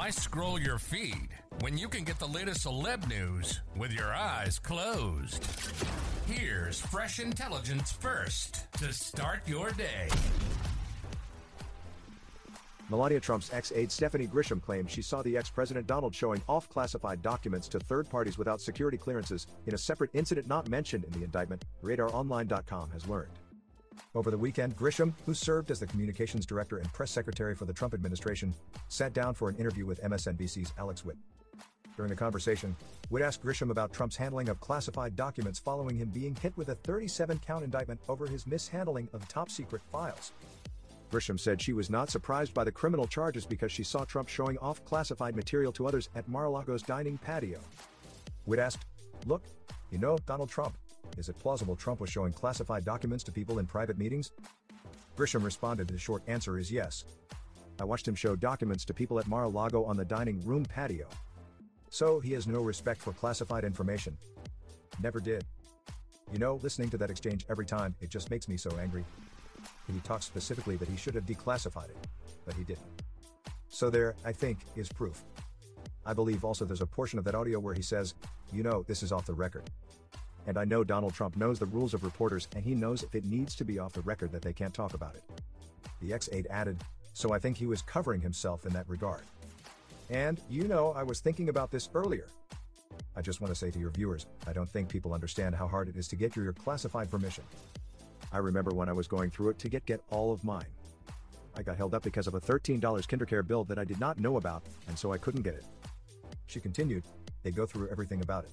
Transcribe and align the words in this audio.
Why 0.00 0.08
scroll 0.08 0.58
your 0.58 0.78
feed 0.78 1.28
when 1.60 1.76
you 1.76 1.86
can 1.86 2.04
get 2.04 2.18
the 2.18 2.26
latest 2.26 2.64
celeb 2.64 3.06
news 3.06 3.60
with 3.76 3.92
your 3.92 4.14
eyes 4.14 4.58
closed? 4.58 5.44
Here's 6.24 6.80
fresh 6.80 7.20
intelligence 7.20 7.92
first 7.92 8.72
to 8.78 8.94
start 8.94 9.40
your 9.46 9.72
day. 9.72 10.08
Melania 12.88 13.20
Trump's 13.20 13.52
ex 13.52 13.72
aide 13.72 13.92
Stephanie 13.92 14.26
Grisham 14.26 14.62
claims 14.62 14.90
she 14.90 15.02
saw 15.02 15.20
the 15.20 15.36
ex 15.36 15.50
president 15.50 15.86
Donald 15.86 16.14
showing 16.14 16.40
off 16.48 16.66
classified 16.70 17.20
documents 17.20 17.68
to 17.68 17.78
third 17.78 18.08
parties 18.08 18.38
without 18.38 18.62
security 18.62 18.96
clearances 18.96 19.48
in 19.66 19.74
a 19.74 19.78
separate 19.78 20.08
incident 20.14 20.48
not 20.48 20.66
mentioned 20.70 21.04
in 21.04 21.12
the 21.12 21.24
indictment, 21.24 21.66
RadarOnline.com 21.84 22.90
has 22.92 23.06
learned. 23.06 23.38
Over 24.14 24.30
the 24.30 24.38
weekend, 24.38 24.76
Grisham, 24.76 25.14
who 25.24 25.34
served 25.34 25.70
as 25.70 25.80
the 25.80 25.86
communications 25.86 26.44
director 26.44 26.78
and 26.78 26.92
press 26.92 27.10
secretary 27.10 27.54
for 27.54 27.64
the 27.64 27.72
Trump 27.72 27.94
administration, 27.94 28.54
sat 28.88 29.12
down 29.12 29.34
for 29.34 29.48
an 29.48 29.56
interview 29.56 29.86
with 29.86 30.02
MSNBC's 30.02 30.72
Alex 30.78 31.04
Witt. 31.04 31.16
During 31.96 32.10
the 32.10 32.16
conversation, 32.16 32.74
Witt 33.10 33.22
asked 33.22 33.44
Grisham 33.44 33.70
about 33.70 33.92
Trump's 33.92 34.16
handling 34.16 34.48
of 34.48 34.60
classified 34.60 35.16
documents 35.16 35.58
following 35.58 35.96
him 35.96 36.08
being 36.08 36.34
hit 36.34 36.56
with 36.56 36.70
a 36.70 36.74
37 36.76 37.38
count 37.40 37.62
indictment 37.62 38.00
over 38.08 38.26
his 38.26 38.46
mishandling 38.46 39.08
of 39.12 39.26
top 39.28 39.50
secret 39.50 39.82
files. 39.92 40.32
Grisham 41.10 41.38
said 41.38 41.60
she 41.60 41.72
was 41.72 41.90
not 41.90 42.08
surprised 42.08 42.54
by 42.54 42.64
the 42.64 42.72
criminal 42.72 43.06
charges 43.06 43.44
because 43.44 43.72
she 43.72 43.82
saw 43.82 44.04
Trump 44.04 44.28
showing 44.28 44.56
off 44.58 44.84
classified 44.84 45.34
material 45.34 45.72
to 45.72 45.86
others 45.86 46.08
at 46.14 46.28
Mar 46.28 46.44
a 46.44 46.50
Lago's 46.50 46.82
dining 46.82 47.18
patio. 47.18 47.58
Witt 48.46 48.60
asked, 48.60 48.86
Look, 49.26 49.42
you 49.90 49.98
know, 49.98 50.18
Donald 50.26 50.48
Trump, 50.48 50.78
is 51.18 51.28
it 51.28 51.38
plausible 51.38 51.76
Trump 51.76 52.00
was 52.00 52.10
showing 52.10 52.32
classified 52.32 52.84
documents 52.84 53.24
to 53.24 53.32
people 53.32 53.58
in 53.58 53.66
private 53.66 53.98
meetings? 53.98 54.32
Grisham 55.16 55.44
responded 55.44 55.88
the 55.88 55.98
short 55.98 56.22
answer 56.26 56.58
is 56.58 56.70
yes. 56.70 57.04
I 57.80 57.84
watched 57.84 58.06
him 58.06 58.14
show 58.14 58.36
documents 58.36 58.84
to 58.86 58.94
people 58.94 59.18
at 59.18 59.26
Mar 59.26 59.44
a 59.44 59.48
Lago 59.48 59.84
on 59.84 59.96
the 59.96 60.04
dining 60.04 60.44
room 60.44 60.64
patio. 60.64 61.06
So 61.88 62.20
he 62.20 62.32
has 62.34 62.46
no 62.46 62.60
respect 62.60 63.00
for 63.00 63.12
classified 63.12 63.64
information. 63.64 64.16
Never 65.02 65.20
did. 65.20 65.44
You 66.32 66.38
know, 66.38 66.60
listening 66.62 66.90
to 66.90 66.98
that 66.98 67.10
exchange 67.10 67.44
every 67.50 67.66
time, 67.66 67.94
it 68.00 68.08
just 68.10 68.30
makes 68.30 68.48
me 68.48 68.56
so 68.56 68.70
angry. 68.80 69.04
He 69.92 69.98
talks 70.00 70.24
specifically 70.24 70.76
that 70.76 70.88
he 70.88 70.96
should 70.96 71.14
have 71.14 71.26
declassified 71.26 71.90
it, 71.90 71.96
but 72.46 72.54
he 72.54 72.64
didn't. 72.64 73.02
So 73.68 73.90
there, 73.90 74.14
I 74.24 74.32
think, 74.32 74.58
is 74.76 74.88
proof. 74.88 75.22
I 76.06 76.12
believe 76.12 76.44
also 76.44 76.64
there's 76.64 76.80
a 76.80 76.86
portion 76.86 77.18
of 77.18 77.24
that 77.24 77.34
audio 77.34 77.58
where 77.58 77.74
he 77.74 77.82
says, 77.82 78.14
you 78.52 78.62
know, 78.62 78.84
this 78.86 79.02
is 79.02 79.12
off 79.12 79.26
the 79.26 79.34
record. 79.34 79.64
And 80.46 80.58
I 80.58 80.64
know 80.64 80.84
Donald 80.84 81.14
Trump 81.14 81.36
knows 81.36 81.58
the 81.58 81.66
rules 81.66 81.94
of 81.94 82.04
reporters 82.04 82.48
and 82.54 82.64
he 82.64 82.74
knows 82.74 83.02
if 83.02 83.14
it 83.14 83.24
needs 83.24 83.54
to 83.56 83.64
be 83.64 83.78
off 83.78 83.92
the 83.92 84.00
record 84.02 84.32
that 84.32 84.42
they 84.42 84.52
can't 84.52 84.74
talk 84.74 84.94
about 84.94 85.14
it. 85.14 85.22
The 86.00 86.12
ex 86.12 86.28
aide 86.32 86.46
added, 86.50 86.78
so 87.12 87.32
I 87.32 87.38
think 87.38 87.56
he 87.56 87.66
was 87.66 87.82
covering 87.82 88.20
himself 88.20 88.64
in 88.66 88.72
that 88.72 88.88
regard. 88.88 89.22
And, 90.08 90.40
you 90.48 90.64
know, 90.64 90.92
I 90.96 91.02
was 91.02 91.20
thinking 91.20 91.48
about 91.48 91.70
this 91.70 91.88
earlier. 91.94 92.26
I 93.16 93.22
just 93.22 93.40
want 93.40 93.52
to 93.52 93.58
say 93.58 93.70
to 93.70 93.78
your 93.78 93.90
viewers, 93.90 94.26
I 94.46 94.52
don't 94.52 94.68
think 94.68 94.88
people 94.88 95.12
understand 95.12 95.54
how 95.54 95.68
hard 95.68 95.88
it 95.88 95.96
is 95.96 96.08
to 96.08 96.16
get 96.16 96.36
your 96.36 96.52
classified 96.52 97.10
permission. 97.10 97.44
I 98.32 98.38
remember 98.38 98.72
when 98.72 98.88
I 98.88 98.92
was 98.92 99.08
going 99.08 99.30
through 99.30 99.50
it 99.50 99.58
to 99.60 99.68
get 99.68 99.84
get 99.86 100.02
all 100.10 100.32
of 100.32 100.44
mine. 100.44 100.66
I 101.56 101.62
got 101.62 101.76
held 101.76 101.94
up 101.94 102.02
because 102.02 102.26
of 102.26 102.34
a 102.34 102.40
$13 102.40 102.80
KinderCare 102.80 103.46
bill 103.46 103.64
that 103.64 103.78
I 103.78 103.84
did 103.84 103.98
not 103.98 104.18
know 104.18 104.36
about, 104.36 104.62
and 104.88 104.96
so 104.98 105.12
I 105.12 105.18
couldn't 105.18 105.42
get 105.42 105.54
it. 105.54 105.64
She 106.46 106.60
continued, 106.60 107.04
they 107.42 107.50
go 107.50 107.66
through 107.66 107.88
everything 107.88 108.22
about 108.22 108.44
it. 108.44 108.50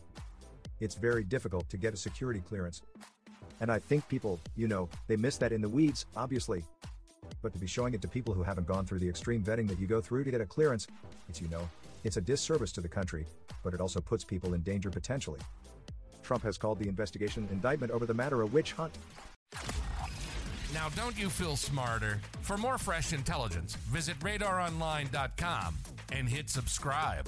It's 0.80 0.96
very 0.96 1.24
difficult 1.24 1.70
to 1.70 1.78
get 1.78 1.94
a 1.94 1.98
security 1.98 2.42
clearance. 2.42 2.82
And 3.60 3.72
I 3.72 3.80
think 3.80 4.08
people, 4.08 4.40
you 4.56 4.68
know, 4.68 4.90
they 5.08 5.16
miss 5.16 5.38
that 5.38 5.52
in 5.52 5.62
the 5.62 5.70
weeds, 5.70 6.06
obviously. 6.16 6.64
But 7.42 7.54
to 7.54 7.60
be 7.60 7.68
showing 7.68 7.94
it 7.94 8.02
to 8.02 8.08
people 8.08 8.34
who 8.34 8.44
haven't 8.44 8.68
gone 8.68 8.86
through 8.86 9.00
the 9.00 9.10
extreme 9.10 9.44
vetting 9.44 9.68
that 9.68 9.80
you 9.80 9.88
go 9.88 10.02
through 10.02 10.24
to 10.24 10.32
get 10.32 10.42
a 10.42 10.46
clearance, 10.46 10.88
it's, 11.28 11.42
you 11.42 11.48
know, 11.50 11.68
it's 12.04 12.18
a 12.18 12.22
disservice 12.22 12.72
to 12.74 12.82
the 12.82 12.88
country, 12.88 13.26
but 13.64 13.74
it 13.74 13.82
also 13.82 14.00
puts 14.00 14.24
people 14.24 14.54
in 14.54 14.62
danger 14.62 14.90
potentially. 14.90 15.40
Trump 16.24 16.44
has 16.44 16.58
called 16.58 16.80
the 16.80 16.88
investigation 16.88 17.48
indictment 17.52 17.92
over 17.92 18.06
the 18.06 18.14
matter 18.14 18.42
a 18.42 18.46
witch 18.46 18.74
hunt. 18.74 18.94
Now, 20.74 20.90
don't 20.90 21.18
you 21.18 21.30
feel 21.30 21.56
smarter? 21.56 22.20
For 22.42 22.58
more 22.58 22.78
fresh 22.78 23.14
intelligence, 23.14 23.76
visit 23.76 24.20
radaronline.com 24.20 25.78
and 26.12 26.28
hit 26.28 26.50
subscribe. 26.50 27.28